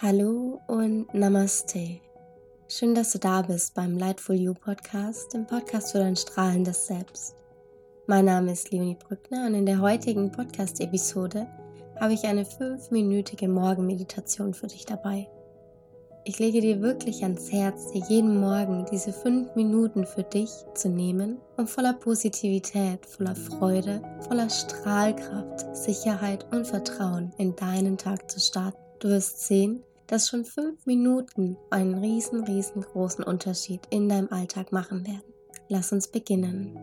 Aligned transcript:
Hallo 0.00 0.60
und 0.68 1.12
Namaste. 1.12 1.98
Schön, 2.68 2.94
dass 2.94 3.10
du 3.10 3.18
da 3.18 3.42
bist 3.42 3.74
beim 3.74 3.98
Lightful 3.98 4.36
You 4.36 4.54
Podcast, 4.54 5.34
dem 5.34 5.44
Podcast 5.44 5.90
für 5.90 5.98
dein 5.98 6.14
strahlendes 6.14 6.86
Selbst. 6.86 7.34
Mein 8.06 8.26
Name 8.26 8.52
ist 8.52 8.70
Leonie 8.70 8.94
Brückner 8.94 9.46
und 9.48 9.54
in 9.54 9.66
der 9.66 9.80
heutigen 9.80 10.30
Podcast-Episode 10.30 11.48
habe 11.98 12.12
ich 12.12 12.22
eine 12.26 12.44
fünfminütige 12.44 13.48
Morgenmeditation 13.48 14.54
für 14.54 14.68
dich 14.68 14.86
dabei. 14.86 15.28
Ich 16.24 16.38
lege 16.38 16.60
dir 16.60 16.80
wirklich 16.80 17.24
ans 17.24 17.50
Herz, 17.50 17.90
dir 17.90 18.04
jeden 18.08 18.38
Morgen 18.38 18.86
diese 18.92 19.12
fünf 19.12 19.56
Minuten 19.56 20.06
für 20.06 20.22
dich 20.22 20.50
zu 20.74 20.90
nehmen, 20.90 21.38
um 21.56 21.66
voller 21.66 21.94
Positivität, 21.94 23.04
voller 23.04 23.34
Freude, 23.34 24.00
voller 24.28 24.48
Strahlkraft, 24.48 25.74
Sicherheit 25.74 26.46
und 26.52 26.68
Vertrauen 26.68 27.32
in 27.36 27.56
deinen 27.56 27.98
Tag 27.98 28.30
zu 28.30 28.38
starten. 28.38 28.78
Du 29.00 29.08
wirst 29.08 29.46
sehen, 29.46 29.84
dass 30.08 30.28
schon 30.28 30.44
fünf 30.44 30.84
Minuten 30.86 31.56
einen 31.70 31.94
riesen, 31.98 32.42
riesengroßen 32.42 33.22
Unterschied 33.22 33.82
in 33.90 34.08
deinem 34.08 34.32
Alltag 34.32 34.72
machen 34.72 35.06
werden. 35.06 35.32
Lass 35.68 35.92
uns 35.92 36.10
beginnen. 36.10 36.76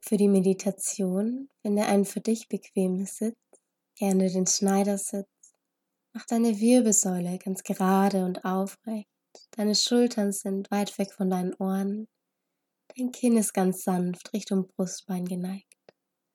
Für 0.00 0.18
die 0.18 0.28
Meditation 0.28 1.48
finde 1.62 1.86
einen 1.86 2.04
für 2.04 2.20
dich 2.20 2.48
bequemen 2.48 3.06
Sitz, 3.06 3.38
gerne 3.96 4.30
den 4.30 4.46
Schneidersitz. 4.46 5.26
Mach 6.12 6.26
deine 6.26 6.60
Wirbelsäule 6.60 7.38
ganz 7.38 7.62
gerade 7.62 8.26
und 8.26 8.44
aufrecht. 8.44 9.08
Deine 9.52 9.74
Schultern 9.74 10.32
sind 10.32 10.70
weit 10.70 10.98
weg 10.98 11.14
von 11.14 11.30
deinen 11.30 11.54
Ohren. 11.54 12.08
Dein 12.94 13.10
Kinn 13.10 13.38
ist 13.38 13.54
ganz 13.54 13.84
sanft 13.84 14.34
Richtung 14.34 14.68
Brustbein 14.76 15.24
geneigt. 15.24 15.81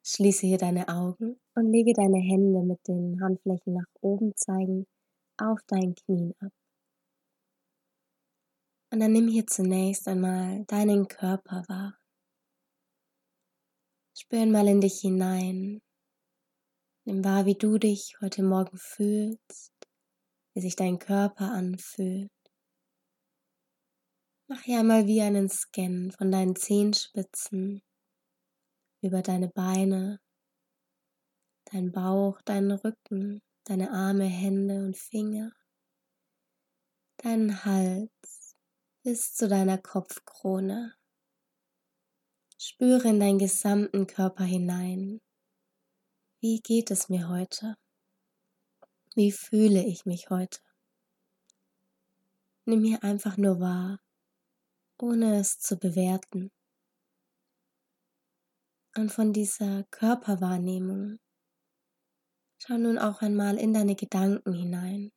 Schließe 0.09 0.47
hier 0.47 0.57
deine 0.57 0.87
Augen 0.87 1.37
und 1.53 1.69
lege 1.69 1.91
deine 1.91 2.19
Hände 2.19 2.61
mit 2.61 2.79
den 2.87 3.19
Handflächen 3.21 3.73
nach 3.73 3.87
oben 3.99 4.33
zeigen 4.37 4.87
auf 5.35 5.59
deinen 5.67 5.95
Knien 5.95 6.33
ab. 6.39 6.53
Und 8.89 9.01
dann 9.01 9.11
nimm 9.11 9.27
hier 9.27 9.45
zunächst 9.47 10.07
einmal 10.07 10.63
deinen 10.63 11.09
Körper 11.09 11.65
wahr. 11.67 11.99
Spür 14.17 14.45
mal 14.45 14.69
in 14.69 14.79
dich 14.79 15.01
hinein. 15.01 15.81
Nimm 17.03 17.25
wahr, 17.25 17.45
wie 17.45 17.55
du 17.55 17.77
dich 17.77 18.15
heute 18.21 18.43
Morgen 18.43 18.77
fühlst, 18.77 19.73
wie 20.53 20.61
sich 20.61 20.77
dein 20.77 20.99
Körper 20.99 21.51
anfühlt. 21.51 22.31
Mach 24.47 24.61
hier 24.61 24.79
einmal 24.79 25.05
wie 25.05 25.19
einen 25.19 25.49
Scan 25.49 26.11
von 26.17 26.31
deinen 26.31 26.55
Zehenspitzen 26.55 27.81
über 29.07 29.21
deine 29.21 29.47
Beine, 29.47 30.19
dein 31.65 31.91
Bauch, 31.91 32.41
deinen 32.43 32.71
Rücken, 32.71 33.41
deine 33.63 33.91
Arme, 33.91 34.25
Hände 34.25 34.85
und 34.85 34.97
Finger, 34.97 35.51
deinen 37.17 37.65
Hals 37.65 38.55
bis 39.03 39.33
zu 39.33 39.47
deiner 39.47 39.77
Kopfkrone. 39.77 40.93
Spüre 42.57 43.07
in 43.09 43.19
deinen 43.19 43.39
gesamten 43.39 44.07
Körper 44.07 44.43
hinein. 44.43 45.21
Wie 46.41 46.59
geht 46.59 46.91
es 46.91 47.07
mir 47.07 47.29
heute? 47.29 47.75
Wie 49.15 49.31
fühle 49.31 49.83
ich 49.83 50.05
mich 50.05 50.29
heute? 50.29 50.59
Nimm 52.65 52.83
hier 52.83 53.03
einfach 53.03 53.37
nur 53.37 53.59
wahr, 53.59 53.99
ohne 54.99 55.39
es 55.39 55.59
zu 55.59 55.77
bewerten. 55.77 56.51
Und 58.97 59.11
von 59.11 59.31
dieser 59.31 59.83
Körperwahrnehmung 59.91 61.19
schau 62.57 62.79
nun 62.79 62.97
auch 62.97 63.21
einmal 63.21 63.55
in 63.57 63.71
deine 63.71 63.95
Gedanken 63.95 64.53
hinein. 64.53 65.11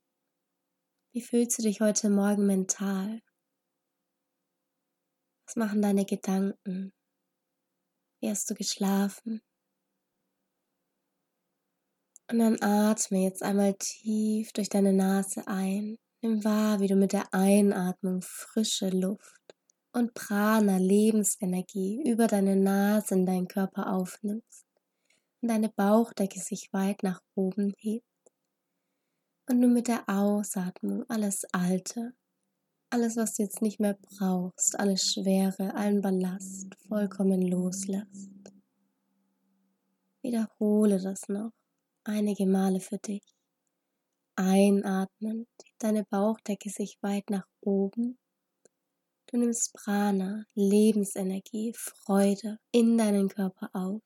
Wie 1.15 1.23
fühlst 1.23 1.59
du 1.59 1.63
dich 1.63 1.81
heute 1.81 2.11
Morgen 2.11 2.47
mental? 2.47 3.23
Was 5.47 5.57
machen 5.57 5.81
deine 5.81 6.05
Gedanken? 6.05 6.93
Wie 8.21 8.29
hast 8.29 8.51
du 8.51 8.55
geschlafen? 8.55 9.41
Und 12.31 12.39
dann 12.39 12.63
atme 12.63 13.23
jetzt 13.23 13.43
einmal 13.43 13.73
tief 13.79 14.53
durch 14.53 14.69
deine 14.69 14.93
Nase 14.93 15.47
ein. 15.47 15.97
Nimm 16.21 16.45
wahr, 16.45 16.81
wie 16.81 16.87
du 16.87 16.97
mit 16.97 17.15
der 17.15 17.33
Einatmung 17.33 18.21
frische 18.21 18.91
Luft 18.91 19.41
und 19.93 20.15
Prana, 20.15 20.77
Lebensenergie, 20.77 22.03
über 22.09 22.27
deine 22.27 22.57
Nase 22.57 23.15
in 23.15 23.27
deinen 23.27 23.49
Körper 23.49 23.93
aufnimmst 23.93 24.67
und 25.41 25.49
deine 25.49 25.69
Bauchdecke 25.69 26.41
sich 26.41 26.73
weit 26.73 27.03
nach 27.03 27.21
oben 27.35 27.75
hebt 27.79 28.05
und 29.49 29.61
du 29.61 29.69
mit 29.69 29.89
der 29.89 30.09
Ausatmung 30.09 31.05
alles 31.09 31.45
Alte, 31.53 32.15
alles, 32.91 33.17
was 33.17 33.35
du 33.35 33.43
jetzt 33.43 33.63
nicht 33.63 33.81
mehr 33.81 33.99
brauchst, 34.01 34.79
alles 34.79 35.13
Schwere, 35.13 35.75
allen 35.75 36.01
Ballast 36.01 36.69
vollkommen 36.89 37.43
loslässt. 37.43 38.31
Wiederhole 40.23 41.01
das 41.01 41.29
noch 41.29 41.53
einige 42.05 42.47
Male 42.47 42.81
für 42.81 42.99
dich. 42.99 43.25
Einatmen, 44.37 45.47
deine 45.79 46.05
Bauchdecke 46.05 46.71
sich 46.71 46.99
weit 47.03 47.31
nach 47.31 47.47
oben 47.61 48.19
Du 49.31 49.37
nimmst 49.37 49.73
Prana, 49.75 50.45
Lebensenergie, 50.55 51.73
Freude 51.73 52.59
in 52.73 52.99
deinen 52.99 53.29
Körper 53.29 53.71
auf. 53.73 54.03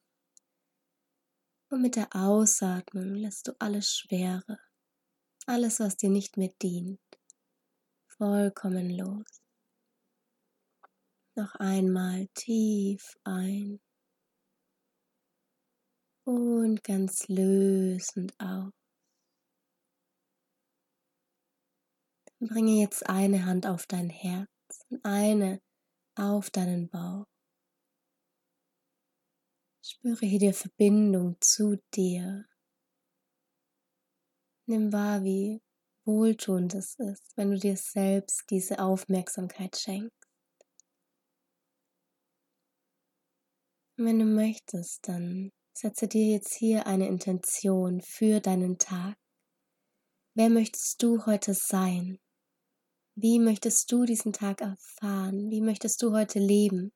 Und 1.70 1.80
mit 1.80 1.96
der 1.96 2.14
Ausatmung 2.14 3.14
lässt 3.14 3.48
du 3.48 3.52
alles 3.58 3.88
Schwere, 3.88 4.58
alles, 5.46 5.80
was 5.80 5.96
dir 5.96 6.10
nicht 6.10 6.36
mehr 6.36 6.52
dient, 6.60 7.00
vollkommen 8.06 8.90
los. 8.90 9.40
Noch 11.36 11.54
einmal 11.54 12.28
tief 12.34 13.16
ein 13.24 13.80
und 16.24 16.84
ganz 16.84 17.28
lösend 17.28 18.38
aus. 18.38 18.72
Bringe 22.40 22.78
jetzt 22.82 23.08
eine 23.08 23.46
Hand 23.46 23.66
auf 23.66 23.86
dein 23.86 24.10
Herz 24.10 24.53
und 24.88 25.04
eine 25.04 25.60
auf 26.16 26.50
deinen 26.50 26.88
Bauch. 26.88 27.24
Spüre 29.82 30.24
hier 30.26 30.38
die 30.38 30.52
Verbindung 30.52 31.36
zu 31.40 31.76
dir. 31.94 32.46
Nimm 34.66 34.92
wahr, 34.92 35.22
wie 35.24 35.60
wohltuend 36.06 36.74
es 36.74 36.94
ist, 36.98 37.36
wenn 37.36 37.50
du 37.50 37.58
dir 37.58 37.76
selbst 37.76 38.44
diese 38.50 38.78
Aufmerksamkeit 38.78 39.76
schenkst. 39.76 40.24
Und 43.96 44.06
wenn 44.06 44.18
du 44.18 44.24
möchtest, 44.24 45.06
dann 45.06 45.50
setze 45.76 46.08
dir 46.08 46.32
jetzt 46.32 46.54
hier 46.54 46.86
eine 46.86 47.06
Intention 47.06 48.00
für 48.00 48.40
deinen 48.40 48.78
Tag. 48.78 49.16
Wer 50.34 50.50
möchtest 50.50 51.02
du 51.02 51.26
heute 51.26 51.54
sein? 51.54 52.18
Wie 53.16 53.38
möchtest 53.38 53.92
du 53.92 54.04
diesen 54.04 54.32
Tag 54.32 54.60
erfahren? 54.60 55.48
Wie 55.48 55.60
möchtest 55.60 56.02
du 56.02 56.12
heute 56.12 56.40
leben? 56.40 56.92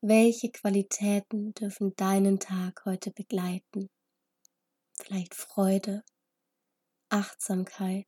Welche 0.00 0.52
Qualitäten 0.52 1.54
dürfen 1.54 1.96
deinen 1.96 2.38
Tag 2.38 2.84
heute 2.84 3.10
begleiten? 3.10 3.90
Vielleicht 4.96 5.34
Freude, 5.34 6.04
Achtsamkeit, 7.08 8.06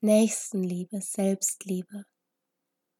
Nächstenliebe, 0.00 1.00
Selbstliebe. 1.00 2.04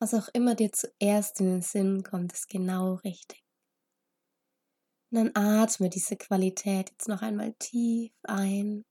Was 0.00 0.15
auch 0.15 0.29
immer 0.33 0.55
dir 0.55 0.71
zuerst 0.71 1.41
in 1.41 1.47
den 1.47 1.62
Sinn 1.62 2.05
kommt, 2.05 2.33
ist 2.33 2.49
genau 2.49 2.95
richtig. 3.03 3.43
Und 5.11 5.17
dann 5.17 5.31
atme 5.35 5.89
diese 5.89 6.17
Qualität 6.17 6.91
jetzt 6.91 7.09
noch 7.09 7.23
einmal 7.23 7.53
tief 7.59 8.12
ein 8.23 8.85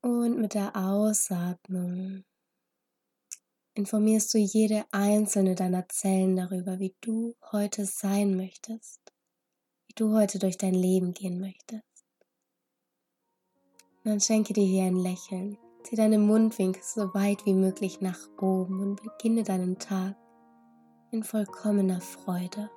und 0.00 0.40
mit 0.40 0.54
der 0.54 0.74
Ausatmung 0.74 2.24
informierst 3.78 4.34
du 4.34 4.38
jede 4.38 4.84
einzelne 4.90 5.54
deiner 5.54 5.88
Zellen 5.88 6.34
darüber, 6.34 6.80
wie 6.80 6.96
du 7.00 7.36
heute 7.52 7.84
sein 7.84 8.36
möchtest, 8.36 9.00
wie 9.86 9.94
du 9.94 10.12
heute 10.16 10.40
durch 10.40 10.58
dein 10.58 10.74
Leben 10.74 11.14
gehen 11.14 11.38
möchtest. 11.38 11.84
Und 13.98 14.10
dann 14.10 14.20
schenke 14.20 14.52
dir 14.52 14.66
hier 14.66 14.82
ein 14.82 14.96
Lächeln, 14.96 15.58
zieh 15.84 15.94
deine 15.94 16.18
Mundwinkel 16.18 16.82
so 16.82 17.14
weit 17.14 17.46
wie 17.46 17.54
möglich 17.54 18.00
nach 18.00 18.18
oben 18.40 18.80
und 18.80 19.00
beginne 19.00 19.44
deinen 19.44 19.78
Tag 19.78 20.16
in 21.12 21.22
vollkommener 21.22 22.00
Freude. 22.00 22.68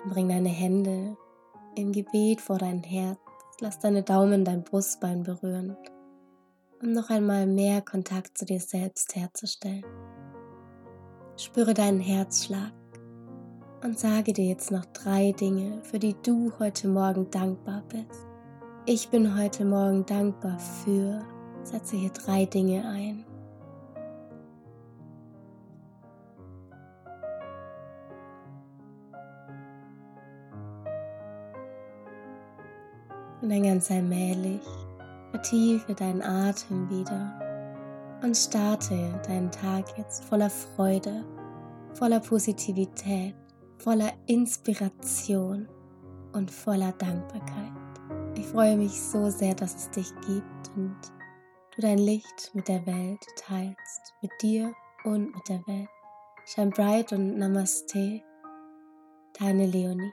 Dann 0.00 0.10
bring 0.10 0.28
deine 0.28 0.48
Hände 0.48 1.16
im 1.76 1.92
Gebet 1.92 2.40
vor 2.40 2.58
dein 2.58 2.82
Herz, 2.82 3.20
lass 3.60 3.78
deine 3.78 4.02
Daumen 4.02 4.44
dein 4.44 4.64
Brustbein 4.64 5.22
berühren 5.22 5.76
um 6.82 6.92
noch 6.92 7.10
einmal 7.10 7.46
mehr 7.46 7.82
Kontakt 7.82 8.38
zu 8.38 8.44
dir 8.44 8.60
selbst 8.60 9.14
herzustellen. 9.14 9.84
Spüre 11.36 11.74
deinen 11.74 12.00
Herzschlag 12.00 12.72
und 13.82 13.98
sage 13.98 14.32
dir 14.32 14.46
jetzt 14.46 14.70
noch 14.70 14.84
drei 14.86 15.32
Dinge, 15.32 15.80
für 15.82 15.98
die 15.98 16.14
du 16.22 16.52
heute 16.58 16.88
Morgen 16.88 17.30
dankbar 17.30 17.82
bist. 17.88 18.26
Ich 18.86 19.08
bin 19.08 19.38
heute 19.38 19.64
Morgen 19.64 20.04
dankbar 20.06 20.58
für, 20.58 21.20
setze 21.62 21.96
hier 21.96 22.10
drei 22.10 22.46
Dinge 22.46 22.86
ein. 22.86 23.24
Und 33.42 33.48
dann 33.48 33.62
ganz 33.62 33.90
allmählich 33.90 34.60
vertiefe 35.30 35.94
deinen 35.94 36.22
Atem 36.22 36.88
wieder 36.90 37.40
und 38.22 38.36
starte 38.36 39.20
deinen 39.26 39.50
Tag 39.50 39.96
jetzt 39.96 40.24
voller 40.24 40.50
Freude, 40.50 41.24
voller 41.94 42.20
Positivität, 42.20 43.34
voller 43.78 44.12
Inspiration 44.26 45.68
und 46.32 46.50
voller 46.50 46.92
Dankbarkeit. 46.92 47.72
Ich 48.36 48.46
freue 48.46 48.76
mich 48.76 49.00
so 49.00 49.30
sehr, 49.30 49.54
dass 49.54 49.74
es 49.74 49.90
dich 49.90 50.12
gibt 50.26 50.70
und 50.76 50.96
du 51.74 51.82
dein 51.82 51.98
Licht 51.98 52.50
mit 52.54 52.68
der 52.68 52.84
Welt 52.86 53.24
teilst, 53.36 54.14
mit 54.22 54.30
dir 54.42 54.74
und 55.04 55.34
mit 55.34 55.48
der 55.48 55.66
Welt. 55.66 55.88
Shine 56.46 56.70
bright 56.70 57.12
und 57.12 57.38
Namaste, 57.38 58.22
deine 59.38 59.66
Leonie. 59.66 60.12